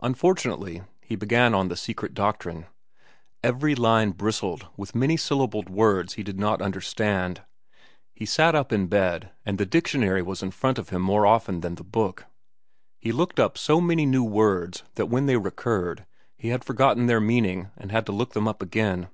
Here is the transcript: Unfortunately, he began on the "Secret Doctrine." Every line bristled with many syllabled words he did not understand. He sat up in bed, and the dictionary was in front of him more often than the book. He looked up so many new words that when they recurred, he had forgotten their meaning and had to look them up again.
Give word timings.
Unfortunately, 0.00 0.82
he 1.00 1.14
began 1.14 1.54
on 1.54 1.68
the 1.68 1.76
"Secret 1.76 2.12
Doctrine." 2.12 2.66
Every 3.40 3.76
line 3.76 4.10
bristled 4.10 4.66
with 4.76 4.96
many 4.96 5.16
syllabled 5.16 5.68
words 5.70 6.14
he 6.14 6.24
did 6.24 6.40
not 6.40 6.60
understand. 6.60 7.42
He 8.12 8.26
sat 8.26 8.56
up 8.56 8.72
in 8.72 8.88
bed, 8.88 9.30
and 9.46 9.58
the 9.58 9.66
dictionary 9.66 10.22
was 10.22 10.42
in 10.42 10.50
front 10.50 10.76
of 10.80 10.88
him 10.88 11.02
more 11.02 11.24
often 11.24 11.60
than 11.60 11.76
the 11.76 11.84
book. 11.84 12.26
He 12.98 13.12
looked 13.12 13.38
up 13.38 13.56
so 13.56 13.80
many 13.80 14.06
new 14.06 14.24
words 14.24 14.82
that 14.96 15.06
when 15.06 15.26
they 15.26 15.36
recurred, 15.36 16.04
he 16.36 16.48
had 16.48 16.64
forgotten 16.64 17.06
their 17.06 17.20
meaning 17.20 17.70
and 17.76 17.92
had 17.92 18.06
to 18.06 18.12
look 18.12 18.32
them 18.32 18.48
up 18.48 18.60
again. 18.62 19.06